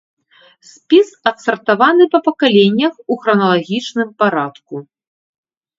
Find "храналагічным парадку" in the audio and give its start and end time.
3.27-4.75